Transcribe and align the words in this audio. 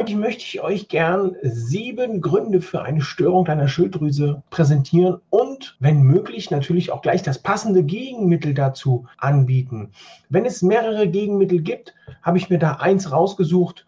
Heute 0.00 0.16
möchte 0.16 0.44
ich 0.44 0.62
euch 0.62 0.88
gern 0.88 1.36
sieben 1.42 2.22
Gründe 2.22 2.62
für 2.62 2.80
eine 2.80 3.02
Störung 3.02 3.44
deiner 3.44 3.68
Schilddrüse 3.68 4.42
präsentieren 4.48 5.20
und, 5.28 5.76
wenn 5.78 6.00
möglich, 6.00 6.50
natürlich 6.50 6.90
auch 6.90 7.02
gleich 7.02 7.20
das 7.20 7.36
passende 7.36 7.82
Gegenmittel 7.82 8.54
dazu 8.54 9.04
anbieten. 9.18 9.90
Wenn 10.30 10.46
es 10.46 10.62
mehrere 10.62 11.06
Gegenmittel 11.06 11.60
gibt, 11.60 11.94
habe 12.22 12.38
ich 12.38 12.48
mir 12.48 12.58
da 12.58 12.76
eins 12.76 13.12
rausgesucht 13.12 13.84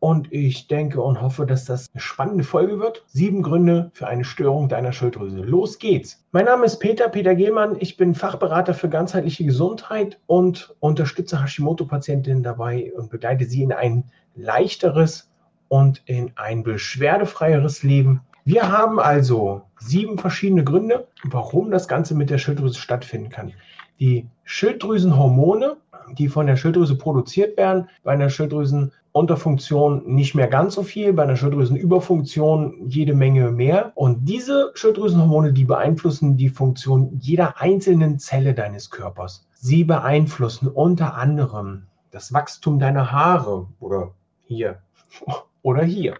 und 0.00 0.32
ich 0.32 0.66
denke 0.66 1.00
und 1.00 1.22
hoffe, 1.22 1.46
dass 1.46 1.66
das 1.66 1.86
eine 1.94 2.00
spannende 2.00 2.42
Folge 2.42 2.80
wird. 2.80 3.04
Sieben 3.06 3.40
Gründe 3.40 3.92
für 3.94 4.08
eine 4.08 4.24
Störung 4.24 4.68
deiner 4.68 4.90
Schilddrüse. 4.90 5.38
Los 5.38 5.78
geht's. 5.78 6.26
Mein 6.32 6.46
Name 6.46 6.66
ist 6.66 6.80
Peter, 6.80 7.08
Peter 7.08 7.36
Gehlmann. 7.36 7.76
Ich 7.78 7.96
bin 7.96 8.16
Fachberater 8.16 8.74
für 8.74 8.88
ganzheitliche 8.88 9.44
Gesundheit 9.44 10.18
und 10.26 10.74
unterstütze 10.80 11.40
Hashimoto-Patientinnen 11.40 12.42
dabei 12.42 12.92
und 12.96 13.08
begleite 13.08 13.44
sie 13.44 13.62
in 13.62 13.72
ein 13.72 14.10
leichteres 14.34 15.30
und 15.68 16.02
in 16.06 16.32
ein 16.36 16.62
beschwerdefreieres 16.62 17.82
Leben. 17.82 18.20
Wir 18.44 18.70
haben 18.70 19.00
also 19.00 19.62
sieben 19.78 20.18
verschiedene 20.18 20.64
Gründe, 20.64 21.08
warum 21.24 21.70
das 21.70 21.88
Ganze 21.88 22.14
mit 22.14 22.30
der 22.30 22.38
Schilddrüse 22.38 22.78
stattfinden 22.78 23.30
kann. 23.30 23.52
Die 24.00 24.28
Schilddrüsenhormone, 24.44 25.76
die 26.12 26.28
von 26.28 26.46
der 26.46 26.56
Schilddrüse 26.56 26.96
produziert 26.96 27.56
werden, 27.56 27.88
bei 28.02 28.12
einer 28.12 28.28
Schilddrüsenunterfunktion 28.28 30.02
nicht 30.06 30.34
mehr 30.34 30.48
ganz 30.48 30.74
so 30.74 30.82
viel, 30.82 31.12
bei 31.14 31.22
einer 31.22 31.36
Schilddrüsenüberfunktion 31.36 32.88
jede 32.88 33.14
Menge 33.14 33.50
mehr. 33.50 33.92
Und 33.94 34.28
diese 34.28 34.72
Schilddrüsenhormone, 34.74 35.54
die 35.54 35.64
beeinflussen 35.64 36.36
die 36.36 36.50
Funktion 36.50 37.16
jeder 37.20 37.60
einzelnen 37.60 38.18
Zelle 38.18 38.52
deines 38.52 38.90
Körpers. 38.90 39.46
Sie 39.54 39.84
beeinflussen 39.84 40.68
unter 40.68 41.14
anderem 41.14 41.86
das 42.10 42.32
Wachstum 42.34 42.78
deiner 42.78 43.10
Haare 43.10 43.66
oder 43.80 44.10
hier 44.44 44.80
oder 45.64 45.82
hier. 45.82 46.16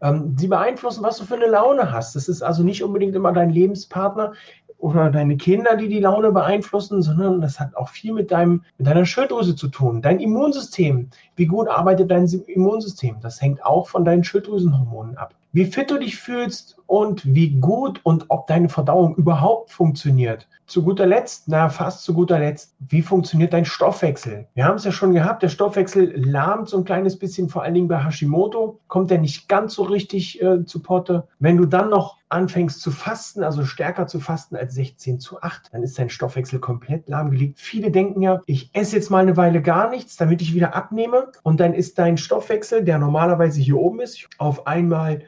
Ähm, 0.00 0.36
sie 0.38 0.46
beeinflussen, 0.46 1.02
was 1.02 1.18
du 1.18 1.24
für 1.24 1.34
eine 1.34 1.46
Laune 1.46 1.90
hast. 1.90 2.14
Das 2.14 2.28
ist 2.28 2.42
also 2.42 2.62
nicht 2.62 2.84
unbedingt 2.84 3.16
immer 3.16 3.32
dein 3.32 3.50
Lebenspartner 3.50 4.34
oder 4.78 5.10
deine 5.10 5.38
Kinder, 5.38 5.76
die 5.76 5.88
die 5.88 6.00
Laune 6.00 6.30
beeinflussen, 6.32 7.00
sondern 7.02 7.40
das 7.40 7.58
hat 7.58 7.74
auch 7.76 7.88
viel 7.88 8.12
mit, 8.12 8.30
deinem, 8.30 8.62
mit 8.76 8.86
deiner 8.86 9.06
Schilddrüse 9.06 9.56
zu 9.56 9.68
tun. 9.68 10.02
Dein 10.02 10.20
Immunsystem, 10.20 11.08
wie 11.34 11.46
gut 11.46 11.66
arbeitet 11.68 12.10
dein 12.10 12.26
Immunsystem, 12.26 13.16
das 13.22 13.40
hängt 13.40 13.64
auch 13.64 13.88
von 13.88 14.04
deinen 14.04 14.22
Schilddrüsenhormonen 14.22 15.16
ab. 15.16 15.34
Wie 15.56 15.64
fit 15.64 15.90
du 15.90 15.96
dich 15.96 16.18
fühlst 16.18 16.76
und 16.84 17.24
wie 17.34 17.58
gut 17.58 18.00
und 18.02 18.26
ob 18.28 18.46
deine 18.46 18.68
Verdauung 18.68 19.16
überhaupt 19.16 19.70
funktioniert. 19.70 20.46
Zu 20.66 20.82
guter 20.82 21.06
Letzt, 21.06 21.44
na 21.48 21.70
fast 21.70 22.02
zu 22.02 22.12
guter 22.12 22.38
Letzt, 22.38 22.74
wie 22.90 23.00
funktioniert 23.00 23.54
dein 23.54 23.64
Stoffwechsel? 23.64 24.48
Wir 24.52 24.66
haben 24.66 24.76
es 24.76 24.84
ja 24.84 24.92
schon 24.92 25.14
gehabt, 25.14 25.42
der 25.42 25.48
Stoffwechsel 25.48 26.12
lahmt 26.22 26.68
so 26.68 26.76
ein 26.76 26.84
kleines 26.84 27.18
bisschen, 27.18 27.48
vor 27.48 27.62
allen 27.62 27.72
Dingen 27.72 27.88
bei 27.88 28.04
Hashimoto, 28.04 28.80
kommt 28.88 29.10
er 29.10 29.16
nicht 29.16 29.48
ganz 29.48 29.72
so 29.72 29.84
richtig 29.84 30.42
äh, 30.42 30.66
zu 30.66 30.82
Potte. 30.82 31.26
Wenn 31.38 31.56
du 31.56 31.64
dann 31.64 31.88
noch 31.88 32.18
anfängst 32.28 32.82
zu 32.82 32.90
fasten, 32.90 33.42
also 33.42 33.64
stärker 33.64 34.06
zu 34.06 34.20
fasten 34.20 34.56
als 34.56 34.74
16 34.74 35.20
zu 35.20 35.40
8, 35.40 35.72
dann 35.72 35.82
ist 35.82 35.98
dein 35.98 36.10
Stoffwechsel 36.10 36.58
komplett 36.58 37.08
lahmgelegt. 37.08 37.58
Viele 37.58 37.90
denken 37.90 38.20
ja, 38.20 38.42
ich 38.44 38.68
esse 38.74 38.96
jetzt 38.96 39.10
mal 39.10 39.22
eine 39.22 39.38
Weile 39.38 39.62
gar 39.62 39.88
nichts, 39.88 40.16
damit 40.16 40.42
ich 40.42 40.52
wieder 40.52 40.74
abnehme 40.74 41.32
und 41.44 41.60
dann 41.60 41.72
ist 41.72 41.98
dein 41.98 42.18
Stoffwechsel, 42.18 42.84
der 42.84 42.98
normalerweise 42.98 43.62
hier 43.62 43.78
oben 43.78 44.00
ist, 44.00 44.28
auf 44.36 44.66
einmal 44.66 45.22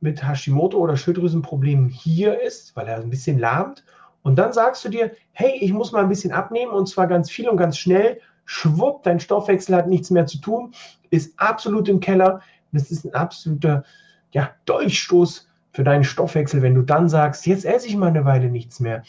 mit 0.00 0.26
Hashimoto 0.26 0.78
oder 0.78 0.96
Schilddrüsenproblemen 0.96 1.88
hier 1.88 2.40
ist, 2.40 2.74
weil 2.76 2.88
er 2.88 2.96
ein 2.96 3.10
bisschen 3.10 3.38
lahmt. 3.38 3.84
Und 4.22 4.38
dann 4.38 4.52
sagst 4.52 4.84
du 4.84 4.88
dir, 4.88 5.12
hey, 5.32 5.56
ich 5.60 5.72
muss 5.72 5.92
mal 5.92 6.02
ein 6.02 6.08
bisschen 6.08 6.32
abnehmen 6.32 6.72
und 6.72 6.88
zwar 6.88 7.06
ganz 7.06 7.30
viel 7.30 7.48
und 7.48 7.56
ganz 7.56 7.78
schnell. 7.78 8.20
Schwupp, 8.44 9.02
dein 9.04 9.20
Stoffwechsel 9.20 9.76
hat 9.76 9.88
nichts 9.88 10.10
mehr 10.10 10.26
zu 10.26 10.38
tun, 10.38 10.72
ist 11.10 11.38
absolut 11.38 11.88
im 11.88 12.00
Keller. 12.00 12.40
Das 12.72 12.90
ist 12.90 13.04
ein 13.04 13.14
absoluter 13.14 13.84
ja, 14.32 14.50
Dolchstoß 14.64 15.48
für 15.72 15.84
deinen 15.84 16.04
Stoffwechsel, 16.04 16.62
wenn 16.62 16.74
du 16.74 16.82
dann 16.82 17.08
sagst, 17.08 17.46
jetzt 17.46 17.64
esse 17.64 17.86
ich 17.86 17.96
mal 17.96 18.08
eine 18.08 18.24
Weile 18.24 18.50
nichts 18.50 18.80
mehr. 18.80 19.02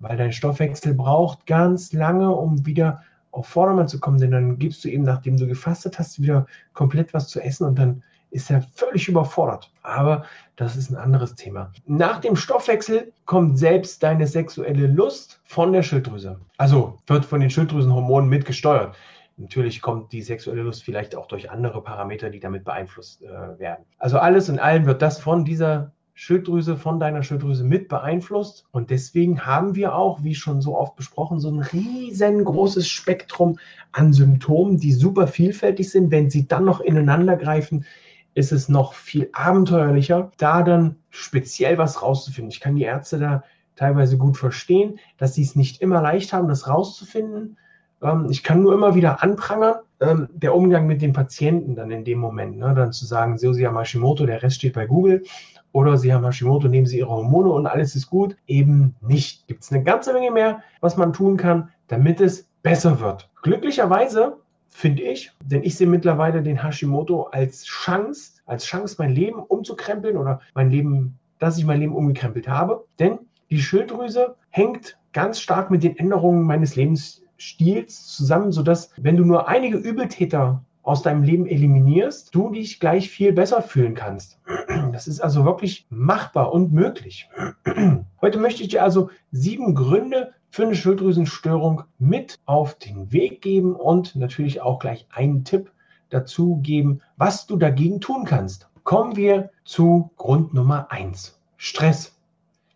Weil 0.00 0.16
dein 0.16 0.32
Stoffwechsel 0.32 0.94
braucht 0.94 1.46
ganz 1.46 1.92
lange, 1.92 2.30
um 2.30 2.66
wieder 2.66 3.02
auf 3.30 3.46
Vordermann 3.46 3.88
zu 3.88 3.98
kommen, 3.98 4.18
denn 4.18 4.32
dann 4.32 4.58
gibst 4.58 4.84
du 4.84 4.88
eben, 4.88 5.04
nachdem 5.04 5.36
du 5.36 5.46
gefastet 5.46 5.98
hast, 5.98 6.20
wieder 6.20 6.46
komplett 6.74 7.14
was 7.14 7.28
zu 7.28 7.40
essen 7.40 7.66
und 7.66 7.78
dann 7.78 8.02
ist 8.32 8.50
er 8.50 8.62
völlig 8.74 9.08
überfordert. 9.08 9.70
Aber 9.82 10.24
das 10.56 10.76
ist 10.76 10.90
ein 10.90 10.96
anderes 10.96 11.34
Thema. 11.34 11.70
Nach 11.86 12.20
dem 12.20 12.34
Stoffwechsel 12.34 13.12
kommt 13.26 13.58
selbst 13.58 14.02
deine 14.02 14.26
sexuelle 14.26 14.86
Lust 14.86 15.40
von 15.44 15.72
der 15.72 15.82
Schilddrüse. 15.82 16.40
Also 16.56 16.98
wird 17.06 17.24
von 17.24 17.40
den 17.40 17.50
Schilddrüsenhormonen 17.50 18.28
mitgesteuert. 18.28 18.96
Natürlich 19.36 19.80
kommt 19.80 20.12
die 20.12 20.22
sexuelle 20.22 20.62
Lust 20.62 20.82
vielleicht 20.82 21.16
auch 21.16 21.26
durch 21.26 21.50
andere 21.50 21.82
Parameter, 21.82 22.30
die 22.30 22.40
damit 22.40 22.64
beeinflusst 22.64 23.22
äh, 23.22 23.58
werden. 23.58 23.84
Also 23.98 24.18
alles 24.18 24.48
in 24.48 24.58
allem 24.58 24.86
wird 24.86 25.02
das 25.02 25.18
von 25.18 25.44
dieser 25.44 25.92
Schilddrüse, 26.14 26.76
von 26.76 27.00
deiner 27.00 27.22
Schilddrüse 27.22 27.64
mit 27.64 27.88
beeinflusst. 27.88 28.66
Und 28.70 28.90
deswegen 28.90 29.44
haben 29.46 29.74
wir 29.74 29.94
auch, 29.94 30.22
wie 30.22 30.34
schon 30.34 30.60
so 30.60 30.76
oft 30.76 30.94
besprochen, 30.96 31.40
so 31.40 31.50
ein 31.50 31.60
riesengroßes 31.60 32.86
Spektrum 32.86 33.58
an 33.92 34.12
Symptomen, 34.12 34.78
die 34.78 34.92
super 34.92 35.26
vielfältig 35.26 35.90
sind. 35.90 36.10
Wenn 36.10 36.30
sie 36.30 36.46
dann 36.46 36.64
noch 36.64 36.80
ineinander 36.80 37.36
greifen, 37.36 37.86
ist 38.34 38.52
es 38.52 38.68
noch 38.68 38.94
viel 38.94 39.28
abenteuerlicher, 39.32 40.32
da 40.38 40.62
dann 40.62 40.96
speziell 41.10 41.78
was 41.78 42.02
rauszufinden. 42.02 42.50
Ich 42.50 42.60
kann 42.60 42.76
die 42.76 42.84
Ärzte 42.84 43.18
da 43.18 43.44
teilweise 43.76 44.18
gut 44.18 44.36
verstehen, 44.36 44.98
dass 45.18 45.34
sie 45.34 45.42
es 45.42 45.56
nicht 45.56 45.80
immer 45.80 46.00
leicht 46.00 46.32
haben, 46.32 46.48
das 46.48 46.68
rauszufinden. 46.68 47.58
Ähm, 48.02 48.26
ich 48.30 48.42
kann 48.42 48.62
nur 48.62 48.74
immer 48.74 48.94
wieder 48.94 49.22
anprangern, 49.22 49.76
ähm, 50.00 50.28
der 50.32 50.54
Umgang 50.54 50.86
mit 50.86 51.02
den 51.02 51.12
Patienten 51.12 51.74
dann 51.74 51.90
in 51.90 52.04
dem 52.04 52.18
Moment, 52.18 52.58
ne, 52.58 52.74
dann 52.74 52.92
zu 52.92 53.06
sagen, 53.06 53.38
so, 53.38 53.52
Sie 53.52 53.66
haben 53.66 53.78
Hashimoto, 53.78 54.26
der 54.26 54.42
Rest 54.42 54.56
steht 54.56 54.74
bei 54.74 54.86
Google. 54.86 55.24
Oder 55.72 55.96
Sie 55.96 56.12
haben 56.12 56.24
Hashimoto, 56.24 56.68
nehmen 56.68 56.86
Sie 56.86 56.98
Ihre 56.98 57.08
Hormone 57.08 57.50
und 57.50 57.66
alles 57.66 57.96
ist 57.96 58.08
gut. 58.10 58.36
Eben 58.46 58.94
nicht. 59.00 59.46
Gibt 59.46 59.62
es 59.62 59.72
eine 59.72 59.82
ganze 59.82 60.12
Menge 60.12 60.30
mehr, 60.30 60.62
was 60.80 60.98
man 60.98 61.14
tun 61.14 61.38
kann, 61.38 61.70
damit 61.88 62.20
es 62.20 62.46
besser 62.62 63.00
wird. 63.00 63.30
Glücklicherweise 63.42 64.36
finde 64.72 65.02
ich. 65.02 65.30
Denn 65.44 65.62
ich 65.62 65.76
sehe 65.76 65.86
mittlerweile 65.86 66.42
den 66.42 66.62
Hashimoto 66.62 67.24
als 67.24 67.64
Chance, 67.64 68.40
als 68.46 68.64
Chance, 68.64 68.96
mein 68.98 69.14
Leben 69.14 69.40
umzukrempeln 69.40 70.16
oder 70.16 70.40
mein 70.54 70.70
Leben, 70.70 71.18
dass 71.38 71.58
ich 71.58 71.64
mein 71.64 71.80
Leben 71.80 71.94
umgekrempelt 71.94 72.48
habe. 72.48 72.84
Denn 72.98 73.18
die 73.50 73.60
Schilddrüse 73.60 74.36
hängt 74.50 74.98
ganz 75.12 75.40
stark 75.40 75.70
mit 75.70 75.82
den 75.82 75.96
Änderungen 75.96 76.42
meines 76.42 76.74
Lebensstils 76.74 78.06
zusammen, 78.08 78.50
sodass, 78.50 78.90
wenn 78.96 79.16
du 79.16 79.24
nur 79.24 79.46
einige 79.46 79.76
Übeltäter 79.76 80.64
aus 80.82 81.02
deinem 81.02 81.22
Leben 81.22 81.46
eliminierst, 81.46 82.34
du 82.34 82.50
dich 82.50 82.80
gleich 82.80 83.08
viel 83.08 83.32
besser 83.32 83.62
fühlen 83.62 83.94
kannst. 83.94 84.40
Das 84.92 85.08
ist 85.08 85.20
also 85.20 85.46
wirklich 85.46 85.86
machbar 85.88 86.52
und 86.52 86.72
möglich. 86.72 87.28
Heute 88.20 88.38
möchte 88.38 88.62
ich 88.62 88.68
dir 88.68 88.82
also 88.82 89.08
sieben 89.30 89.74
Gründe 89.74 90.32
für 90.52 90.64
eine 90.64 90.74
Schilddrüsenstörung 90.74 91.84
mit 91.98 92.38
auf 92.44 92.74
den 92.74 93.10
Weg 93.10 93.40
geben 93.40 93.74
und 93.74 94.14
natürlich 94.16 94.60
auch 94.60 94.80
gleich 94.80 95.06
einen 95.10 95.44
Tipp 95.44 95.72
dazu 96.10 96.56
geben, 96.56 97.00
was 97.16 97.46
du 97.46 97.56
dagegen 97.56 98.02
tun 98.02 98.26
kannst. 98.26 98.68
Kommen 98.84 99.16
wir 99.16 99.48
zu 99.64 100.10
Grund 100.18 100.52
Nummer 100.52 100.92
eins: 100.92 101.40
Stress. 101.56 102.18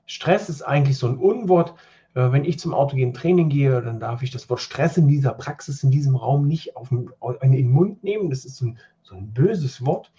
Stress 0.06 0.48
ist 0.48 0.62
eigentlich 0.62 0.96
so 0.96 1.06
ein 1.06 1.18
Unwort. 1.18 1.74
Äh, 2.14 2.32
wenn 2.32 2.46
ich 2.46 2.58
zum 2.58 2.72
autogenen 2.72 3.12
Training 3.12 3.50
gehe, 3.50 3.82
dann 3.82 4.00
darf 4.00 4.22
ich 4.22 4.30
das 4.30 4.48
Wort 4.48 4.60
Stress 4.60 4.96
in 4.96 5.06
dieser 5.06 5.34
Praxis, 5.34 5.82
in 5.82 5.90
diesem 5.90 6.16
Raum 6.16 6.46
nicht 6.46 6.76
auf 6.76 6.88
den, 6.88 7.10
in 7.42 7.52
den 7.52 7.70
Mund 7.70 8.02
nehmen. 8.02 8.30
Das 8.30 8.46
ist 8.46 8.56
so 8.56 8.68
ein, 8.68 8.78
so 9.02 9.14
ein 9.16 9.34
böses 9.34 9.84
Wort. 9.84 10.10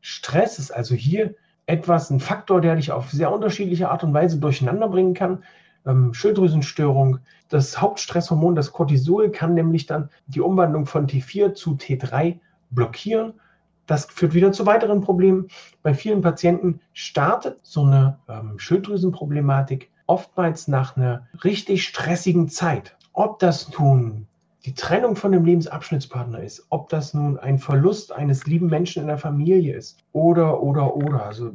Stress 0.00 0.58
ist 0.58 0.72
also 0.72 0.96
hier 0.96 1.36
etwas, 1.66 2.10
ein 2.10 2.18
Faktor, 2.18 2.60
der 2.60 2.74
dich 2.74 2.90
auf 2.90 3.12
sehr 3.12 3.30
unterschiedliche 3.30 3.90
Art 3.90 4.02
und 4.02 4.12
Weise 4.12 4.40
durcheinander 4.40 4.88
bringen 4.88 5.14
kann 5.14 5.44
ähm, 5.86 6.14
Schilddrüsenstörung. 6.14 7.18
Das 7.48 7.80
Hauptstresshormon, 7.80 8.54
das 8.54 8.72
Cortisol, 8.72 9.30
kann 9.30 9.54
nämlich 9.54 9.86
dann 9.86 10.10
die 10.26 10.40
Umwandlung 10.40 10.86
von 10.86 11.06
T4 11.06 11.54
zu 11.54 11.72
T3 11.72 12.38
blockieren. 12.70 13.34
Das 13.86 14.04
führt 14.04 14.34
wieder 14.34 14.52
zu 14.52 14.66
weiteren 14.66 15.00
Problemen. 15.00 15.48
Bei 15.82 15.94
vielen 15.94 16.20
Patienten 16.20 16.80
startet 16.92 17.58
so 17.62 17.82
eine 17.82 18.18
ähm, 18.28 18.58
Schilddrüsenproblematik 18.58 19.90
oftmals 20.06 20.68
nach 20.68 20.96
einer 20.96 21.26
richtig 21.44 21.84
stressigen 21.84 22.48
Zeit. 22.48 22.96
Ob 23.12 23.38
das 23.38 23.76
nun 23.78 24.26
die 24.64 24.74
Trennung 24.74 25.16
von 25.16 25.32
dem 25.32 25.44
Lebensabschnittspartner 25.44 26.42
ist, 26.42 26.66
ob 26.68 26.88
das 26.90 27.14
nun 27.14 27.38
ein 27.38 27.58
Verlust 27.58 28.12
eines 28.12 28.46
lieben 28.46 28.66
Menschen 28.66 29.02
in 29.02 29.08
der 29.08 29.18
Familie 29.18 29.74
ist 29.74 29.98
oder, 30.12 30.62
oder, 30.62 30.94
oder. 30.96 31.24
Also 31.24 31.52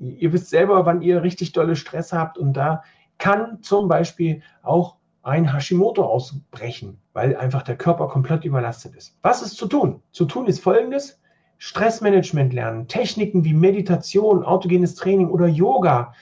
ihr 0.00 0.32
wisst 0.32 0.50
selber, 0.50 0.86
wann 0.86 1.02
ihr 1.02 1.22
richtig 1.22 1.52
dolle 1.52 1.76
Stress 1.76 2.12
habt 2.12 2.38
und 2.38 2.52
da 2.52 2.82
kann 3.18 3.62
zum 3.62 3.88
Beispiel 3.88 4.42
auch 4.62 4.96
ein 5.22 5.52
Hashimoto 5.52 6.04
ausbrechen, 6.04 6.98
weil 7.12 7.36
einfach 7.36 7.62
der 7.62 7.76
Körper 7.76 8.08
komplett 8.08 8.44
überlastet 8.44 8.94
ist. 8.94 9.16
Was 9.22 9.42
ist 9.42 9.56
zu 9.56 9.66
tun? 9.66 10.02
Zu 10.12 10.26
tun 10.26 10.46
ist 10.46 10.60
folgendes. 10.60 11.20
Stressmanagement 11.58 12.52
lernen, 12.52 12.88
Techniken 12.88 13.44
wie 13.44 13.54
Meditation, 13.54 14.44
autogenes 14.44 14.96
Training 14.96 15.30
oder 15.30 15.46
Yoga 15.46 16.12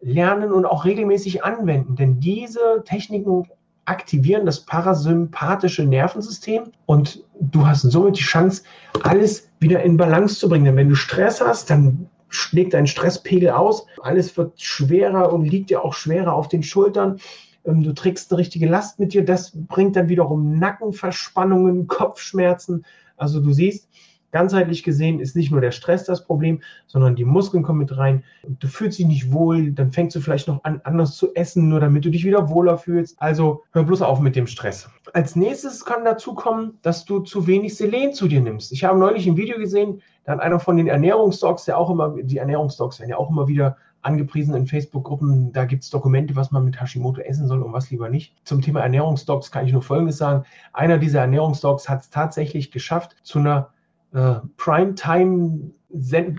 lernen 0.00 0.52
und 0.52 0.64
auch 0.64 0.84
regelmäßig 0.84 1.44
anwenden. 1.44 1.96
Denn 1.96 2.20
diese 2.20 2.82
Techniken 2.84 3.48
aktivieren 3.84 4.46
das 4.46 4.60
parasympathische 4.60 5.84
Nervensystem 5.84 6.72
und 6.86 7.24
du 7.40 7.66
hast 7.66 7.82
somit 7.82 8.18
die 8.18 8.22
Chance, 8.22 8.62
alles 9.02 9.50
wieder 9.60 9.82
in 9.82 9.96
Balance 9.96 10.38
zu 10.38 10.48
bringen. 10.48 10.66
Denn 10.66 10.76
wenn 10.76 10.88
du 10.88 10.94
Stress 10.94 11.40
hast, 11.40 11.70
dann 11.70 12.08
schlägt 12.28 12.74
dein 12.74 12.86
Stresspegel 12.86 13.50
aus, 13.50 13.86
alles 14.02 14.36
wird 14.36 14.60
schwerer 14.60 15.32
und 15.32 15.44
liegt 15.44 15.70
dir 15.70 15.84
auch 15.84 15.94
schwerer 15.94 16.34
auf 16.34 16.48
den 16.48 16.62
Schultern. 16.62 17.20
Ähm, 17.64 17.82
du 17.82 17.92
trägst 17.92 18.30
eine 18.30 18.38
richtige 18.38 18.66
Last 18.68 18.98
mit 18.98 19.12
dir, 19.12 19.24
das 19.24 19.52
bringt 19.54 19.96
dann 19.96 20.08
wiederum 20.08 20.58
Nackenverspannungen, 20.58 21.86
Kopfschmerzen. 21.86 22.84
Also 23.16 23.40
du 23.40 23.52
siehst, 23.52 23.88
ganzheitlich 24.30 24.82
gesehen 24.82 25.20
ist 25.20 25.36
nicht 25.36 25.50
nur 25.50 25.60
der 25.60 25.70
Stress 25.70 26.04
das 26.04 26.24
Problem, 26.24 26.60
sondern 26.86 27.16
die 27.16 27.24
Muskeln 27.24 27.62
kommen 27.62 27.80
mit 27.80 27.96
rein. 27.96 28.24
Du 28.44 28.68
fühlst 28.68 28.98
dich 28.98 29.06
nicht 29.06 29.32
wohl, 29.32 29.72
dann 29.72 29.92
fängst 29.92 30.16
du 30.16 30.20
vielleicht 30.20 30.48
noch 30.48 30.62
an, 30.64 30.80
anders 30.84 31.16
zu 31.16 31.34
essen, 31.34 31.68
nur 31.68 31.80
damit 31.80 32.04
du 32.04 32.10
dich 32.10 32.24
wieder 32.24 32.48
wohler 32.48 32.78
fühlst. 32.78 33.20
Also 33.20 33.64
hör 33.72 33.84
bloß 33.84 34.02
auf 34.02 34.20
mit 34.20 34.36
dem 34.36 34.46
Stress. 34.46 34.88
Als 35.12 35.36
nächstes 35.36 35.84
kann 35.84 36.04
dazu 36.04 36.34
kommen, 36.34 36.78
dass 36.82 37.04
du 37.04 37.20
zu 37.20 37.46
wenig 37.46 37.76
Selen 37.76 38.12
zu 38.12 38.28
dir 38.28 38.40
nimmst. 38.40 38.72
Ich 38.72 38.84
habe 38.84 38.98
neulich 38.98 39.26
ein 39.26 39.36
Video 39.36 39.58
gesehen, 39.58 40.02
da 40.24 40.32
hat 40.32 40.40
einer 40.40 40.60
von 40.60 40.76
den 40.76 40.88
Ernährungsdocs, 40.88 41.64
der 41.64 41.78
auch 41.78 41.88
immer, 41.88 42.14
die 42.22 42.36
Ernährungsdocs 42.36 43.00
werden 43.00 43.10
ja 43.10 43.16
auch 43.16 43.30
immer 43.30 43.48
wieder 43.48 43.78
angepriesen 44.02 44.54
in 44.54 44.66
Facebook-Gruppen. 44.66 45.52
Da 45.52 45.64
gibt 45.64 45.82
es 45.82 45.90
Dokumente, 45.90 46.36
was 46.36 46.50
man 46.50 46.64
mit 46.64 46.80
Hashimoto 46.80 47.20
essen 47.20 47.48
soll 47.48 47.62
und 47.62 47.72
was 47.72 47.90
lieber 47.90 48.08
nicht. 48.08 48.34
Zum 48.44 48.60
Thema 48.60 48.80
Ernährungsdocs 48.80 49.50
kann 49.50 49.66
ich 49.66 49.72
nur 49.72 49.82
Folgendes 49.82 50.18
sagen. 50.18 50.44
Einer 50.72 50.98
dieser 50.98 51.20
Ernährungsdocs 51.20 51.88
hat 51.88 52.02
es 52.02 52.10
tatsächlich 52.10 52.70
geschafft, 52.70 53.16
zu 53.22 53.38
einer 53.38 53.70
äh, 54.12 54.34
Primetime 54.56 55.70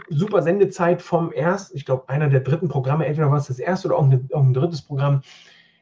super 0.10 0.42
Sendezeit 0.44 1.01
vom 1.01 1.31
ersten, 1.31 1.75
ich 1.75 1.86
glaube, 1.86 2.07
einer 2.07 2.30
der 2.30 2.42
dritten 2.42 2.68
Programme, 2.68 3.06
entweder 3.06 3.31
war 3.31 3.38
es 3.38 3.48
das 3.48 3.60
erste 3.60 3.88
oder 3.88 3.98
auch 3.98 4.04
ein, 4.04 4.30
auch 4.33 4.44
ein 4.44 4.54
drittes 4.54 4.81
Programm, 4.81 5.21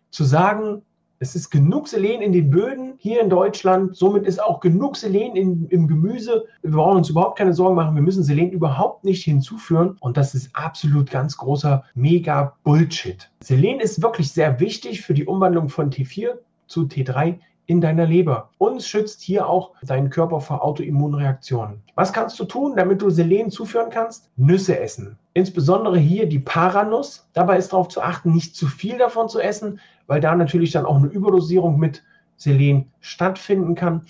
zu 0.10 0.24
sagen, 0.24 0.84
es 1.20 1.36
ist 1.36 1.50
genug 1.50 1.88
Selen 1.88 2.22
in 2.22 2.32
den 2.32 2.52
Böden 2.52 2.94
hier 3.00 3.22
in 3.22 3.30
Deutschland. 3.30 3.96
Somit 3.96 4.26
ist 4.26 4.42
auch 4.42 4.60
genug 4.60 4.96
Selen 4.96 5.36
in, 5.36 5.68
im 5.70 5.88
Gemüse. 5.88 6.46
Wir 6.62 6.72
brauchen 6.72 6.98
uns 6.98 7.10
überhaupt 7.10 7.40
keine 7.40 7.54
Sorgen 7.54 7.76
machen. 7.76 7.96
Wir 7.96 8.04
müssen 8.04 8.24
Selen 8.24 8.52
überhaupt 8.52 9.04
nicht 9.04 9.24
hinzuführen. 9.24 9.98
Und 10.00 10.16
das 10.16 10.36
ist 10.36 10.56
absolut 10.56 11.10
ganz 11.10 11.36
großer 11.36 11.84
Mega 11.96 12.56
Bullshit. 12.64 13.32
Selen 13.42 13.80
ist 13.80 14.02
wirklich 14.02 14.32
sehr 14.32 14.60
wichtig 14.60 15.02
für 15.02 15.16
die 15.16 15.26
Umwandlung 15.26 15.70
von 15.70 15.90
T4 15.90 16.36
zu 16.68 16.82
T3 16.82 17.40
in 17.68 17.82
deiner 17.82 18.06
Leber. 18.06 18.50
Und 18.58 18.82
schützt 18.82 19.22
hier 19.22 19.48
auch 19.48 19.74
deinen 19.84 20.10
Körper 20.10 20.42
vor 20.42 20.64
Autoimmunreaktionen. 20.64 21.84
Was 21.96 22.12
kannst 22.12 22.40
du 22.40 22.46
tun, 22.46 22.76
damit 22.76 23.02
du 23.02 23.10
Selen 23.10 23.52
zuführen 23.52 23.90
kannst? 23.92 24.32
Nüsse 24.38 24.80
essen. 24.80 25.18
Insbesondere 25.34 26.00
hier 26.00 26.28
die 26.28 26.40
Paranuss. 26.40 27.30
Dabei 27.34 27.58
ist 27.58 27.74
darauf 27.74 27.90
zu 27.90 28.02
achten, 28.02 28.32
nicht 28.34 28.56
zu 28.56 28.68
viel 28.68 28.98
davon 28.98 29.30
zu 29.30 29.40
essen, 29.40 29.80
weil 30.08 30.22
da 30.22 30.34
natürlich 30.34 30.72
dann 30.72 30.86
auch 30.86 30.96
eine 30.96 31.08
Überdosierung 31.08 31.78
mit 31.78 32.04
Selen 32.38 32.92
stattfinden 33.02 33.76
kann. 33.76 34.06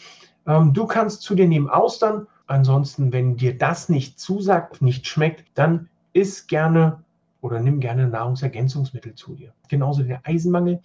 Ähm, 0.45 0.73
du 0.73 0.85
kannst 0.85 1.23
zu 1.23 1.35
dir 1.35 1.47
nehmen 1.47 1.69
Austern. 1.69 2.27
Ansonsten, 2.45 3.11
wenn 3.11 3.35
dir 3.35 3.57
das 3.57 3.89
nicht 3.89 4.19
zusagt, 4.19 4.81
nicht 4.81 5.05
schmeckt, 5.07 5.45
dann 5.55 5.89
isst 6.13 6.47
gerne 6.47 7.03
oder 7.41 7.59
nimm 7.59 7.79
gerne 7.79 8.07
Nahrungsergänzungsmittel 8.07 9.15
zu 9.15 9.33
dir. 9.33 9.51
Genauso 9.67 10.03
der 10.03 10.21
Eisenmangel. 10.23 10.79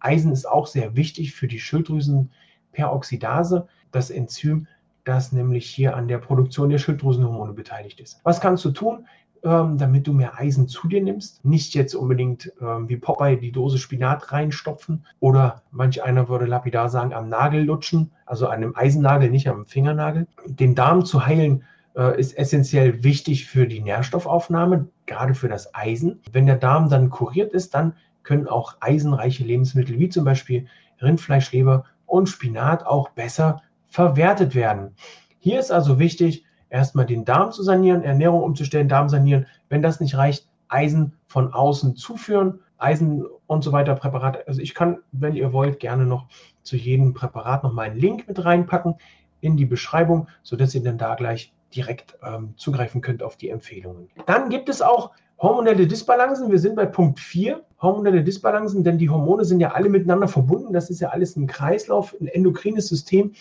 Eisen 0.00 0.32
ist 0.32 0.46
auch 0.46 0.66
sehr 0.66 0.96
wichtig 0.96 1.34
für 1.34 1.46
die 1.46 1.60
Schilddrüsenperoxidase, 1.60 3.68
das 3.92 4.10
Enzym, 4.10 4.66
das 5.04 5.32
nämlich 5.32 5.66
hier 5.66 5.96
an 5.96 6.08
der 6.08 6.18
Produktion 6.18 6.70
der 6.70 6.78
Schilddrüsenhormone 6.78 7.52
beteiligt 7.52 8.00
ist. 8.00 8.20
Was 8.24 8.40
kannst 8.40 8.64
du 8.64 8.70
tun, 8.70 9.06
ähm, 9.42 9.78
damit 9.78 10.06
du 10.06 10.12
mehr 10.12 10.38
Eisen 10.38 10.68
zu 10.68 10.88
dir 10.88 11.02
nimmst? 11.02 11.44
Nicht 11.44 11.74
jetzt 11.74 11.94
unbedingt 11.94 12.52
ähm, 12.60 12.88
wie 12.88 12.96
Popeye 12.96 13.36
die 13.36 13.52
Dose 13.52 13.78
Spinat 13.78 14.32
reinstopfen 14.32 15.06
oder 15.20 15.62
manch 15.70 16.02
einer 16.02 16.28
würde 16.28 16.46
lapidar 16.46 16.90
sagen, 16.90 17.12
am 17.12 17.28
Nagel 17.28 17.64
lutschen, 17.64 18.10
also 18.26 18.46
an 18.46 18.62
einem 18.62 18.76
Eisennagel, 18.76 19.30
nicht 19.30 19.48
am 19.48 19.66
Fingernagel. 19.66 20.26
Den 20.46 20.74
Darm 20.74 21.04
zu 21.04 21.26
heilen 21.26 21.64
äh, 21.96 22.18
ist 22.20 22.36
essentiell 22.36 23.02
wichtig 23.02 23.46
für 23.46 23.66
die 23.66 23.80
Nährstoffaufnahme, 23.80 24.88
gerade 25.06 25.34
für 25.34 25.48
das 25.48 25.74
Eisen. 25.74 26.20
Wenn 26.32 26.46
der 26.46 26.56
Darm 26.56 26.88
dann 26.88 27.10
kuriert 27.10 27.52
ist, 27.52 27.74
dann 27.74 27.94
können 28.22 28.48
auch 28.48 28.76
eisenreiche 28.80 29.44
Lebensmittel 29.44 29.98
wie 29.98 30.08
zum 30.08 30.24
Beispiel 30.24 30.66
Rindfleischleber 31.00 31.84
und 32.06 32.28
Spinat 32.28 32.86
auch 32.86 33.10
besser 33.10 33.62
verwertet 33.88 34.54
werden. 34.54 34.94
Hier 35.38 35.58
ist 35.58 35.70
also 35.70 35.98
wichtig, 35.98 36.44
erstmal 36.68 37.06
den 37.06 37.24
Darm 37.24 37.52
zu 37.52 37.62
sanieren, 37.62 38.02
Ernährung 38.02 38.42
umzustellen, 38.42 38.88
Darm 38.88 39.08
sanieren. 39.08 39.46
Wenn 39.68 39.82
das 39.82 40.00
nicht 40.00 40.16
reicht, 40.16 40.48
Eisen 40.68 41.14
von 41.26 41.52
außen 41.52 41.96
zuführen, 41.96 42.60
Eisen 42.78 43.26
und 43.46 43.62
so 43.62 43.72
weiter 43.72 43.94
Präparate. 43.94 44.46
Also 44.46 44.60
ich 44.60 44.74
kann, 44.74 44.98
wenn 45.12 45.34
ihr 45.34 45.52
wollt, 45.52 45.80
gerne 45.80 46.06
noch 46.06 46.26
zu 46.62 46.76
jedem 46.76 47.14
Präparat 47.14 47.64
noch 47.64 47.72
mal 47.72 47.82
einen 47.82 47.98
Link 47.98 48.26
mit 48.28 48.44
reinpacken 48.44 48.94
in 49.40 49.56
die 49.56 49.66
Beschreibung, 49.66 50.28
sodass 50.42 50.74
ihr 50.74 50.82
dann 50.82 50.98
da 50.98 51.14
gleich 51.14 51.52
direkt 51.74 52.16
ähm, 52.22 52.54
zugreifen 52.56 53.00
könnt 53.00 53.22
auf 53.22 53.36
die 53.36 53.48
Empfehlungen. 53.48 54.08
Dann 54.26 54.48
gibt 54.48 54.68
es 54.68 54.82
auch 54.82 55.12
hormonelle 55.38 55.86
Disbalancen. 55.86 56.50
Wir 56.50 56.58
sind 56.58 56.76
bei 56.76 56.86
Punkt 56.86 57.20
4 57.20 57.64
hormonelle 57.80 58.22
Disbalancen, 58.22 58.84
denn 58.84 58.98
die 58.98 59.10
Hormone 59.10 59.44
sind 59.44 59.60
ja 59.60 59.72
alle 59.72 59.88
miteinander 59.88 60.28
verbunden. 60.28 60.72
Das 60.72 60.90
ist 60.90 61.00
ja 61.00 61.08
alles 61.08 61.36
ein 61.36 61.46
Kreislauf, 61.46 62.14
ein 62.20 62.26
endokrines 62.26 62.88
System, 62.88 63.32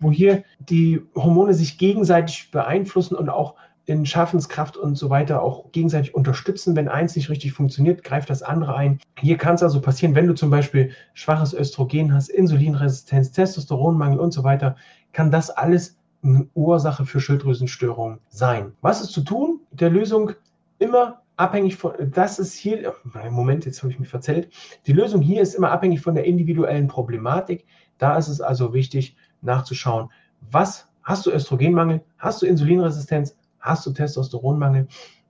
wo 0.00 0.10
hier 0.10 0.42
die 0.58 1.00
Hormone 1.14 1.54
sich 1.54 1.78
gegenseitig 1.78 2.50
beeinflussen 2.50 3.14
und 3.14 3.28
auch 3.28 3.54
in 3.86 4.06
Schaffenskraft 4.06 4.76
und 4.76 4.96
so 4.96 5.10
weiter 5.10 5.42
auch 5.42 5.70
gegenseitig 5.72 6.14
unterstützen. 6.14 6.74
Wenn 6.74 6.88
eins 6.88 7.16
nicht 7.16 7.28
richtig 7.28 7.52
funktioniert, 7.52 8.02
greift 8.02 8.30
das 8.30 8.42
andere 8.42 8.74
ein. 8.76 8.98
Hier 9.20 9.36
kann 9.36 9.56
es 9.56 9.62
also 9.62 9.80
passieren, 9.80 10.14
wenn 10.14 10.26
du 10.26 10.34
zum 10.34 10.50
Beispiel 10.50 10.90
schwaches 11.12 11.52
Östrogen 11.52 12.14
hast, 12.14 12.30
Insulinresistenz, 12.30 13.30
Testosteronmangel 13.32 14.18
und 14.18 14.32
so 14.32 14.42
weiter, 14.42 14.76
kann 15.12 15.30
das 15.30 15.50
alles 15.50 15.96
eine 16.22 16.46
Ursache 16.54 17.04
für 17.04 17.20
Schilddrüsenstörungen 17.20 18.18
sein. 18.28 18.72
Was 18.80 19.02
ist 19.02 19.12
zu 19.12 19.20
tun? 19.20 19.60
Der 19.72 19.90
Lösung 19.90 20.32
immer 20.78 21.20
abhängig 21.36 21.76
von, 21.76 21.92
das 21.98 22.38
ist 22.38 22.54
hier, 22.54 22.94
Moment, 23.30 23.64
jetzt 23.64 23.82
habe 23.82 23.92
ich 23.92 23.98
mich 23.98 24.08
verzählt. 24.08 24.50
Die 24.86 24.92
Lösung 24.92 25.20
hier 25.20 25.42
ist 25.42 25.54
immer 25.54 25.70
abhängig 25.70 26.00
von 26.00 26.14
der 26.14 26.24
individuellen 26.24 26.88
Problematik. 26.88 27.66
Da 27.98 28.16
ist 28.16 28.28
es 28.28 28.40
also 28.40 28.72
wichtig, 28.72 29.16
nachzuschauen, 29.42 30.10
was 30.50 30.88
hast 31.02 31.26
du 31.26 31.30
Östrogenmangel, 31.30 32.02
hast 32.18 32.42
du 32.42 32.46
Insulinresistenz, 32.46 33.36
hast 33.60 33.84
du 33.86 33.92
Testosteronmangel 33.92 34.88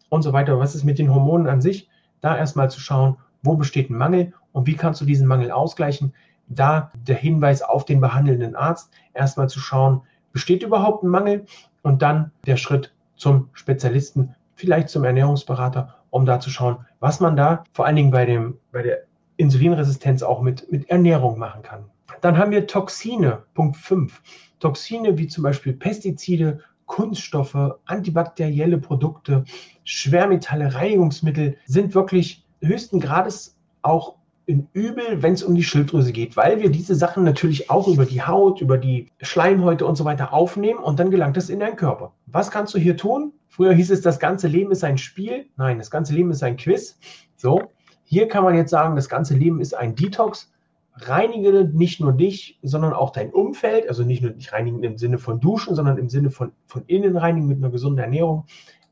und 0.09 0.23
so 0.23 0.33
weiter. 0.33 0.59
Was 0.59 0.75
ist 0.75 0.85
mit 0.85 0.99
den 0.99 1.13
Hormonen 1.13 1.49
an 1.49 1.61
sich? 1.61 1.89
Da 2.21 2.37
erstmal 2.37 2.71
zu 2.71 2.81
schauen, 2.81 3.17
wo 3.43 3.57
besteht 3.57 3.91
ein 3.91 3.99
Mangel 3.99 4.33
und 4.53 4.67
wie 4.67 4.75
kannst 4.75 5.01
du 5.01 5.05
diesen 5.05 5.27
Mangel 5.27 5.51
ausgleichen. 5.51 6.15
Da 6.47 6.93
der 6.95 7.17
Hinweis 7.17 7.63
auf 7.63 7.85
den 7.85 8.01
behandelnden 8.01 8.55
Arzt, 8.55 8.91
erstmal 9.15 9.49
zu 9.49 9.61
schauen, 9.61 10.03
besteht 10.33 10.63
überhaupt 10.63 11.03
ein 11.03 11.09
Mangel 11.09 11.47
und 11.83 12.03
dann 12.03 12.33
der 12.47 12.57
Schritt 12.57 12.95
zum 13.17 13.49
Spezialisten, 13.53 14.35
vielleicht 14.55 14.89
zum 14.89 15.05
Ernährungsberater, 15.05 15.95
um 16.11 16.27
da 16.27 16.41
zu 16.41 16.51
schauen, 16.51 16.79
was 17.01 17.21
man 17.21 17.37
da 17.37 17.65
vor 17.73 17.87
allen 17.87 17.97
Dingen 17.97 18.11
bei, 18.11 18.25
dem, 18.25 18.59
bei 18.73 18.83
der 18.83 19.05
Insulinresistenz 19.37 20.23
auch 20.23 20.41
mit, 20.41 20.71
mit 20.71 20.89
Ernährung 20.91 21.39
machen 21.39 21.63
kann. 21.63 21.85
Dann 22.21 22.39
haben 22.39 22.53
wir 22.53 22.67
Toxine, 22.67 23.43
Punkt 23.55 23.77
5. 23.77 24.23
Toxine 24.61 25.19
wie 25.19 25.27
zum 25.27 25.43
Beispiel 25.43 25.73
Pestizide, 25.73 26.61
Kunststoffe, 26.87 27.57
antibakterielle 27.87 28.79
Produkte, 28.79 29.45
Schwermetalle, 29.85 30.75
Reinigungsmittel 30.75 31.57
sind 31.67 31.95
wirklich 31.95 32.47
höchsten 32.61 33.01
Grades 33.01 33.57
auch 33.83 34.17
in 34.47 34.69
Übel, 34.73 35.23
wenn 35.23 35.33
es 35.33 35.43
um 35.43 35.55
die 35.55 35.63
Schilddrüse 35.63 36.13
geht, 36.13 36.37
weil 36.37 36.61
wir 36.61 36.71
diese 36.71 36.95
Sachen 36.95 37.25
natürlich 37.25 37.71
auch 37.71 37.89
über 37.89 38.05
die 38.05 38.23
Haut, 38.23 38.61
über 38.61 38.77
die 38.79 39.11
Schleimhäute 39.21 39.87
und 39.87 39.97
so 39.97 40.05
weiter 40.05 40.33
aufnehmen 40.33 40.81
und 40.81 40.99
dann 40.99 41.11
gelangt 41.11 41.37
es 41.37 41.49
in 41.49 41.61
deinen 41.61 41.77
Körper. 41.77 42.13
Was 42.27 42.51
kannst 42.51 42.75
du 42.75 42.79
hier 42.79 42.97
tun? 42.97 43.33
Früher 43.49 43.73
hieß 43.73 43.91
es, 43.91 44.03
das 44.03 44.19
ganze 44.19 44.49
Leben 44.49 44.71
ist 44.71 44.85
ein 44.85 44.99
Spiel. 44.99 45.47
Nein, 45.57 45.79
das 45.79 45.91
ganze 45.91 46.13
Leben 46.13 46.31
ist 46.31 46.43
ein 46.43 46.57
Quiz. 46.57 46.99
So, 47.37 47.63
hier 48.05 48.29
kann 48.29 48.45
man 48.45 48.55
jetzt 48.55 48.71
sagen, 48.71 48.97
das 48.97 49.09
ganze 49.09 49.35
Leben 49.35 49.61
ist 49.61 49.75
ein 49.75 49.95
Detox. 49.95 50.53
Reinige 50.97 51.65
nicht 51.73 52.01
nur 52.01 52.13
dich, 52.13 52.59
sondern 52.63 52.93
auch 52.93 53.11
dein 53.11 53.33
Umfeld. 53.33 53.89
Also 53.89 54.05
nicht 54.05 54.23
nur 54.23 54.33
dich 54.33 54.53
reinigen 54.53 54.83
im 54.83 54.99
Sinne 54.99 55.19
von 55.19 55.41
Duschen, 55.41 55.75
sondern 55.75 55.99
im 55.99 56.09
Sinne 56.09 56.31
von, 56.31 56.53
von 56.67 56.85
innen 56.87 57.17
reinigen 57.17 57.47
mit 57.47 57.59
einer 57.59 57.71
gesunden 57.71 58.03
Ernährung. 58.03 58.45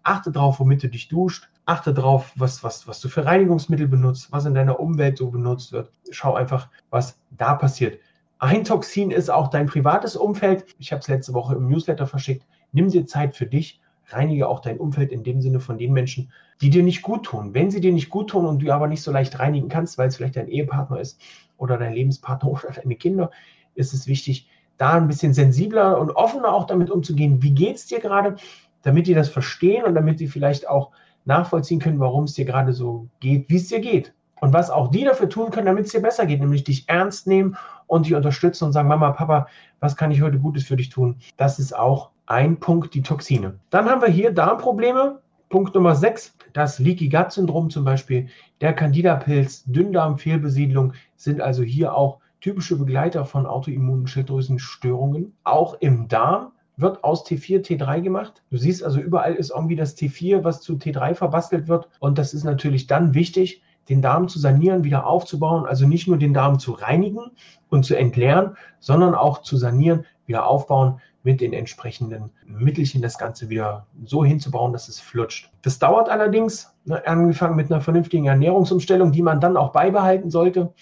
Achte 0.03 0.33
drauf, 0.33 0.61
womit 0.61 0.83
du 0.83 0.89
dich 0.89 1.09
duscht. 1.09 1.49
Achte 1.65 1.95
drauf, 1.95 2.33
was, 2.37 2.65
was, 2.65 2.89
was 2.89 3.01
du 3.01 3.09
für 3.09 3.25
Reinigungsmittel 3.25 3.87
benutzt, 3.87 4.33
was 4.33 4.47
in 4.47 4.55
deiner 4.55 4.81
Umwelt 4.81 5.19
so 5.19 5.31
benutzt 5.31 5.73
wird. 5.73 5.93
Schau 6.11 6.35
einfach, 6.35 6.69
was 6.91 7.19
da 7.31 7.55
passiert. 7.55 8.01
Ein 8.39 8.65
Toxin 8.65 9.13
ist 9.13 9.31
auch 9.31 9.49
dein 9.49 9.67
privates 9.67 10.17
Umfeld. 10.17 10.65
Ich 10.81 10.91
habe 10.91 11.01
es 11.01 11.09
letzte 11.09 11.33
Woche 11.33 11.55
im 11.55 11.69
Newsletter 11.69 12.09
verschickt. 12.09 12.45
Nimm 12.73 12.89
dir 12.89 13.07
Zeit 13.07 13.37
für 13.37 13.47
dich. 13.47 13.81
Reinige 14.09 14.49
auch 14.49 14.59
dein 14.59 14.79
Umfeld 14.79 15.13
in 15.13 15.23
dem 15.23 15.41
Sinne 15.41 15.61
von 15.61 15.79
den 15.79 15.93
Menschen, 15.93 16.33
die 16.61 16.69
dir 16.69 16.83
nicht 16.83 17.03
gut 17.03 17.25
tun. 17.25 17.55
Wenn 17.55 17.71
sie 17.71 17.81
dir 17.81 17.93
nicht 17.93 18.11
gut 18.11 18.31
tun 18.31 18.47
und 18.47 18.61
du 18.61 18.73
aber 18.73 18.89
nicht 18.89 19.03
so 19.03 19.13
leicht 19.13 19.39
reinigen 19.39 19.69
kannst, 19.69 19.97
weil 19.97 20.09
es 20.09 20.17
vielleicht 20.17 20.35
dein 20.35 20.49
Ehepartner 20.49 20.99
ist 20.99 21.21
oder 21.57 21.79
dein 21.79 21.95
Lebenspartner 21.95 22.51
oder 22.51 22.73
deine 22.75 22.97
Kinder, 22.97 23.31
ist 23.77 23.95
es 23.95 24.09
wichtig, 24.09 24.49
da 24.77 24.95
ein 24.95 25.07
bisschen 25.07 25.33
sensibler 25.35 26.01
und 26.01 26.11
offener 26.11 26.53
auch 26.53 26.67
damit 26.67 26.91
umzugehen. 26.91 27.43
Wie 27.43 27.53
geht 27.53 27.77
es 27.77 27.87
dir 27.87 28.01
gerade, 28.01 28.37
damit 28.83 29.07
die 29.07 29.15
das 29.15 29.29
verstehen 29.29 29.85
und 29.85 29.95
damit 29.95 30.19
sie 30.19 30.29
vielleicht 30.29 30.69
auch 30.69 30.91
nachvollziehen 31.25 31.81
können, 31.81 32.01
warum 32.01 32.25
es 32.25 32.35
dir 32.35 32.45
gerade 32.45 32.73
so 32.73 33.09
geht, 33.21 33.49
wie 33.49 33.57
es 33.57 33.69
dir 33.69 33.81
geht. 33.81 34.13
Und 34.41 34.53
was 34.53 34.71
auch 34.71 34.91
die 34.91 35.05
dafür 35.05 35.29
tun 35.29 35.51
können, 35.53 35.67
damit 35.67 35.87
es 35.87 35.93
dir 35.93 36.03
besser 36.03 36.27
geht, 36.27 36.41
nämlich 36.41 36.65
dich 36.65 36.89
ernst 36.89 37.29
nehmen 37.29 37.57
und 37.87 38.07
dich 38.07 38.15
unterstützen 38.15 38.65
und 38.65 38.73
sagen, 38.73 38.89
Mama, 38.89 39.13
Papa, 39.13 39.47
was 39.79 39.97
kann 39.97 40.11
ich 40.11 40.21
heute 40.21 40.41
Gutes 40.41 40.65
für 40.65 40.75
dich 40.75 40.89
tun? 40.89 41.17
Das 41.37 41.61
ist 41.61 41.77
auch 41.77 42.11
ein 42.27 42.59
Punkt, 42.59 42.95
die 42.95 43.03
Toxine. 43.03 43.55
Dann 43.71 43.89
haben 43.89 44.03
wir 44.03 44.09
hier 44.09 44.33
Darmprobleme. 44.33 45.21
Punkt 45.49 45.75
Nummer 45.75 45.95
6, 45.95 46.35
das 46.55 46.79
Leaky 46.79 47.09
Gut 47.11 47.31
Syndrom 47.31 47.69
zum 47.69 47.85
Beispiel, 47.85 48.29
der 48.63 48.73
Candida-Pilz, 48.73 49.65
Dünndarmfehlbesiedlung 49.67 50.95
sind 51.17 51.43
also 51.43 51.63
hier 51.63 51.95
auch 51.95 52.21
typische 52.41 52.77
Begleiter 52.77 53.27
von 53.27 53.47
autoimmunen 53.47 54.07
Schilddrüsenstörungen. 54.07 55.37
Auch 55.45 55.75
im 55.81 56.09
Darm 56.09 56.53
wird 56.77 57.05
aus 57.05 57.27
T4 57.27 57.65
T3 57.65 58.01
gemacht. 58.01 58.43
Du 58.51 58.57
siehst 58.57 58.83
also 58.83 59.01
überall 59.01 59.35
ist 59.35 59.51
irgendwie 59.51 59.77
das 59.77 59.97
T4, 59.97 60.45
was 60.45 60.61
zu 60.61 60.75
T3 60.75 61.15
verbastelt 61.15 61.69
wird. 61.69 61.89
Und 62.01 62.19
das 62.19 62.35
ist 62.35 62.45
natürlich 62.45 62.87
dann 62.87 63.15
wichtig, 63.15 63.63
den 63.89 64.01
Darm 64.01 64.29
zu 64.29 64.39
sanieren, 64.39 64.85
wieder 64.85 65.07
aufzubauen. 65.07 65.67
Also 65.67 65.87
nicht 65.87 66.09
nur 66.09 66.17
den 66.17 66.35
Darm 66.35 66.59
zu 66.59 66.73
reinigen 66.73 67.33
und 67.69 67.85
zu 67.85 67.95
entleeren, 67.95 68.57
sondern 68.81 69.15
auch 69.15 69.43
zu 69.43 69.57
sanieren, 69.57 70.07
wieder 70.27 70.47
aufbauen 70.47 71.01
mit 71.25 71.41
den 71.41 71.53
entsprechenden 71.53 72.31
Mittelchen, 72.47 73.03
das 73.03 73.19
Ganze 73.19 73.49
wieder 73.49 73.87
so 74.05 74.25
hinzubauen, 74.25 74.73
dass 74.73 74.89
es 74.89 74.99
flutscht. 74.99 75.51
Das 75.63 75.79
dauert 75.79 76.09
allerdings, 76.09 76.75
ne, 76.85 77.07
angefangen 77.07 77.57
mit 77.57 77.71
einer 77.71 77.81
vernünftigen 77.81 78.27
Ernährungsumstellung, 78.27 79.13
die 79.13 79.23
man 79.23 79.41
dann 79.41 79.57
auch 79.57 79.73
beibehalten 79.73 80.31
sollte. 80.31 80.73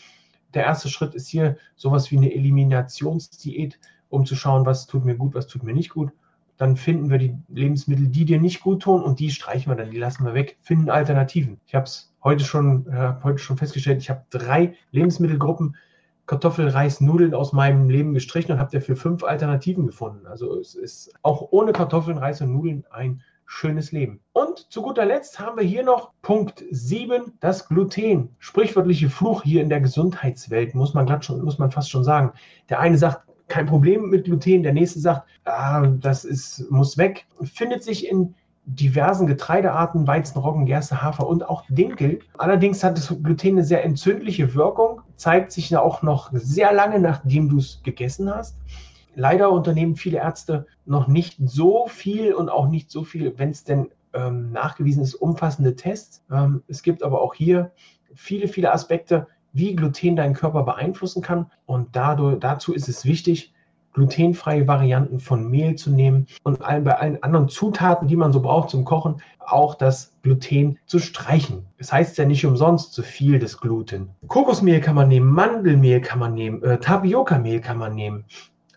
Der 0.54 0.64
erste 0.64 0.88
Schritt 0.88 1.14
ist 1.14 1.28
hier 1.28 1.56
sowas 1.76 2.11
wie 2.11 2.16
eine 2.16 2.32
Eliminationsdiät 2.32 3.78
um 4.11 4.26
zu 4.26 4.37
schauen, 4.37 4.67
was 4.67 4.87
tut 4.87 5.05
mir 5.05 5.17
gut, 5.17 5.35
was 5.35 5.47
tut 5.47 5.62
mir 5.62 5.73
nicht 5.73 5.90
gut. 5.90 6.11
Dann 6.59 6.76
finden 6.76 7.09
wir 7.09 7.17
die 7.17 7.35
Lebensmittel, 7.49 8.09
die 8.09 8.26
dir 8.26 8.38
nicht 8.38 8.61
gut 8.61 8.83
tun 8.83 9.02
und 9.02 9.19
die 9.19 9.31
streichen 9.31 9.73
wir 9.73 9.76
dann, 9.76 9.90
die 9.90 9.99
lassen 9.99 10.26
wir 10.26 10.35
weg, 10.35 10.59
finden 10.61 10.90
Alternativen. 10.90 11.59
Ich 11.67 11.75
habe 11.75 11.85
es 11.85 12.12
heute 12.23 12.45
schon, 12.45 12.87
äh, 12.88 13.14
heute 13.23 13.38
schon 13.38 13.57
festgestellt, 13.57 14.02
ich 14.02 14.11
habe 14.11 14.26
drei 14.29 14.75
Lebensmittelgruppen 14.90 15.76
Kartoffel, 16.31 16.69
Reis, 16.69 17.00
Nudeln 17.00 17.35
aus 17.35 17.52
meinem 17.52 17.88
Leben 17.88 18.14
gestrichen 18.14 18.52
und 18.52 18.61
habe 18.61 18.71
dafür 18.71 18.95
fünf 18.95 19.25
Alternativen 19.25 19.88
gefunden. 19.88 20.29
Also 20.29 20.61
es 20.61 20.76
ist 20.76 21.12
auch 21.23 21.49
ohne 21.50 21.73
Kartoffeln, 21.73 22.19
Reis 22.19 22.40
und 22.40 22.52
Nudeln 22.52 22.85
ein 22.90 23.23
schönes 23.47 23.90
Leben. 23.90 24.21
Und 24.33 24.71
zu 24.71 24.81
guter 24.81 25.05
Letzt 25.05 25.40
haben 25.40 25.59
wir 25.59 25.64
hier 25.64 25.83
noch 25.83 26.12
Punkt 26.23 26.62
7, 26.71 27.33
das 27.40 27.67
Gluten. 27.67 28.37
Sprichwörtliche 28.38 29.11
Fluch 29.11 29.43
hier 29.43 29.61
in 29.61 29.69
der 29.69 29.81
Gesundheitswelt, 29.81 30.76
muss 30.76 30.95
man, 30.95 31.21
schon, 31.21 31.43
muss 31.43 31.59
man 31.59 31.73
fast 31.73 31.90
schon 31.90 32.05
sagen. 32.05 32.33
Der 32.69 32.79
eine 32.79 32.97
sagt, 32.97 33.26
kein 33.50 33.66
Problem 33.66 34.09
mit 34.09 34.25
Gluten. 34.25 34.62
Der 34.62 34.73
nächste 34.73 35.00
sagt, 35.00 35.26
ah, 35.45 35.87
das 35.87 36.25
ist, 36.25 36.71
muss 36.71 36.97
weg. 36.97 37.26
Findet 37.42 37.83
sich 37.83 38.09
in 38.09 38.35
diversen 38.64 39.26
Getreidearten, 39.26 40.07
Weizen, 40.07 40.38
Roggen, 40.38 40.66
Gerste, 40.66 41.02
Hafer 41.02 41.26
und 41.26 41.49
auch 41.49 41.64
Dinkel. 41.69 42.21
Allerdings 42.38 42.83
hat 42.85 42.97
das 42.97 43.09
Gluten 43.09 43.49
eine 43.49 43.64
sehr 43.64 43.85
entzündliche 43.85 44.54
Wirkung, 44.54 45.02
zeigt 45.16 45.52
sich 45.52 45.76
auch 45.76 46.02
noch 46.02 46.30
sehr 46.33 46.73
lange, 46.73 47.00
nachdem 47.00 47.49
du 47.49 47.59
es 47.59 47.83
gegessen 47.83 48.33
hast. 48.33 48.57
Leider 49.14 49.50
unternehmen 49.50 49.97
viele 49.97 50.19
Ärzte 50.19 50.66
noch 50.87 51.09
nicht 51.09 51.37
so 51.45 51.87
viel 51.88 52.33
und 52.33 52.49
auch 52.49 52.69
nicht 52.69 52.90
so 52.90 53.02
viel, 53.02 53.37
wenn 53.38 53.50
es 53.50 53.64
denn 53.64 53.88
ähm, 54.12 54.52
nachgewiesen 54.52 55.02
ist, 55.02 55.14
umfassende 55.14 55.75
Tests. 55.75 56.23
Ähm, 56.30 56.62
es 56.69 56.83
gibt 56.83 57.02
aber 57.02 57.21
auch 57.21 57.35
hier 57.35 57.73
viele, 58.14 58.49
viele 58.49 58.73
Aspekte, 58.73 59.26
wie 59.52 59.75
Gluten 59.75 60.16
deinen 60.16 60.35
Körper 60.35 60.62
beeinflussen 60.62 61.23
kann. 61.23 61.50
Und 61.66 61.88
dadurch, 61.92 62.38
dazu 62.40 62.73
ist 62.73 62.88
es 62.88 63.04
wichtig, 63.04 63.52
glutenfreie 63.92 64.69
Varianten 64.69 65.19
von 65.19 65.50
Mehl 65.50 65.75
zu 65.75 65.90
nehmen 65.90 66.26
und 66.45 66.61
bei 66.61 66.97
allen 66.97 67.23
anderen 67.23 67.49
Zutaten, 67.49 68.09
die 68.09 68.16
man 68.16 68.33
so 68.33 68.40
braucht 68.40 68.71
zum 68.71 68.85
Kochen, 68.85 69.21
auch 69.40 69.75
das 69.75 70.12
Gluten 70.23 70.78
zu 70.87 70.99
streichen. 71.00 71.66
Das 71.78 71.92
heißt 71.92 72.16
ja 72.19 72.25
nicht 72.25 72.47
umsonst 72.47 72.92
zu 72.92 73.02
viel 73.02 73.38
des 73.38 73.59
Gluten. 73.59 74.11
Kokosmehl 74.28 74.80
kann 74.80 74.95
man 74.95 75.09
nehmen, 75.09 75.30
Mandelmehl 75.30 76.00
kann 76.00 76.21
man 76.21 76.35
nehmen, 76.35 76.62
äh, 76.62 76.78
Tapioca-Mehl 76.78 77.61
kann 77.61 77.78
man 77.78 77.95
nehmen. 77.95 78.25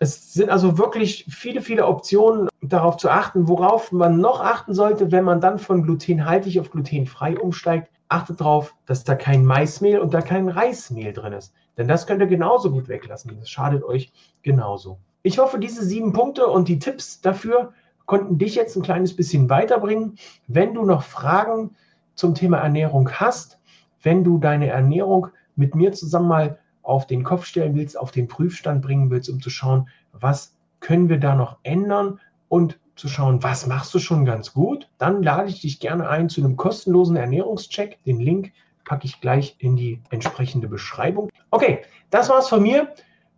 Es 0.00 0.32
sind 0.34 0.50
also 0.50 0.76
wirklich 0.76 1.24
viele, 1.28 1.62
viele 1.62 1.86
Optionen, 1.86 2.48
darauf 2.60 2.96
zu 2.96 3.10
achten, 3.10 3.46
worauf 3.46 3.92
man 3.92 4.18
noch 4.18 4.40
achten 4.40 4.74
sollte, 4.74 5.12
wenn 5.12 5.24
man 5.24 5.40
dann 5.40 5.58
von 5.58 5.82
glutenhaltig 5.82 6.58
auf 6.58 6.70
glutenfrei 6.70 7.38
umsteigt 7.38 7.90
achtet 8.08 8.40
darauf, 8.40 8.74
dass 8.86 9.04
da 9.04 9.14
kein 9.14 9.44
Maismehl 9.44 9.98
und 9.98 10.14
da 10.14 10.20
kein 10.20 10.48
Reismehl 10.48 11.12
drin 11.12 11.32
ist. 11.32 11.52
Denn 11.76 11.88
das 11.88 12.06
könnt 12.06 12.20
ihr 12.20 12.26
genauso 12.26 12.70
gut 12.70 12.88
weglassen. 12.88 13.36
Das 13.38 13.50
schadet 13.50 13.82
euch 13.82 14.12
genauso. 14.42 14.98
Ich 15.22 15.38
hoffe, 15.38 15.58
diese 15.58 15.84
sieben 15.84 16.12
Punkte 16.12 16.46
und 16.46 16.68
die 16.68 16.78
Tipps 16.78 17.20
dafür 17.20 17.72
konnten 18.06 18.38
dich 18.38 18.54
jetzt 18.54 18.76
ein 18.76 18.82
kleines 18.82 19.16
bisschen 19.16 19.48
weiterbringen. 19.48 20.18
Wenn 20.46 20.74
du 20.74 20.84
noch 20.84 21.02
Fragen 21.02 21.74
zum 22.14 22.34
Thema 22.34 22.58
Ernährung 22.58 23.10
hast, 23.10 23.58
wenn 24.02 24.22
du 24.22 24.38
deine 24.38 24.68
Ernährung 24.68 25.28
mit 25.56 25.74
mir 25.74 25.92
zusammen 25.92 26.28
mal 26.28 26.58
auf 26.82 27.06
den 27.06 27.24
Kopf 27.24 27.46
stellen 27.46 27.74
willst, 27.74 27.98
auf 27.98 28.10
den 28.10 28.28
Prüfstand 28.28 28.82
bringen 28.82 29.10
willst, 29.10 29.30
um 29.30 29.40
zu 29.40 29.50
schauen, 29.50 29.88
was 30.12 30.54
können 30.80 31.08
wir 31.08 31.18
da 31.18 31.34
noch 31.34 31.56
ändern 31.62 32.20
und 32.48 32.78
zu 32.96 33.08
schauen, 33.08 33.42
was 33.42 33.66
machst 33.66 33.92
du 33.94 33.98
schon 33.98 34.24
ganz 34.24 34.52
gut, 34.52 34.88
dann 34.98 35.22
lade 35.22 35.48
ich 35.48 35.60
dich 35.60 35.80
gerne 35.80 36.08
ein 36.08 36.28
zu 36.28 36.40
einem 36.40 36.56
kostenlosen 36.56 37.16
Ernährungscheck. 37.16 37.98
Den 38.04 38.20
Link 38.20 38.52
packe 38.84 39.06
ich 39.06 39.20
gleich 39.20 39.56
in 39.58 39.76
die 39.76 40.00
entsprechende 40.10 40.68
Beschreibung. 40.68 41.30
Okay, 41.50 41.82
das 42.10 42.28
war's 42.28 42.48
von 42.48 42.62
mir. 42.62 42.92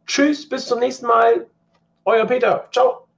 Tschüss, 0.06 0.48
bis 0.48 0.66
zum 0.66 0.80
nächsten 0.80 1.06
Mal. 1.06 1.46
Euer 2.04 2.26
Peter. 2.26 2.68
Ciao. 2.72 3.05